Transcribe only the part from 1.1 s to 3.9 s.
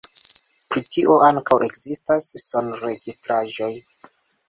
ankaŭ ekzistas sonregistraĵoj.